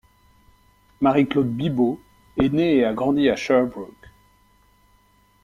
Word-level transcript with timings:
Marie-Claude 0.99 1.55
Bibeau 1.55 1.99
est 2.37 2.49
née 2.51 2.77
et 2.77 2.85
a 2.85 2.91
grandi 2.95 3.29
à 3.29 3.35
Sherbrooke. 3.35 4.09